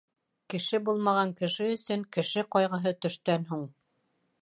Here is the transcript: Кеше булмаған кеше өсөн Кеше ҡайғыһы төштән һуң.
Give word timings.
Кеше 0.53 0.79
булмаған 0.87 1.35
кеше 1.43 1.69
өсөн 1.75 2.07
Кеше 2.17 2.47
ҡайғыһы 2.57 2.97
төштән 3.07 3.51
һуң. 3.53 3.71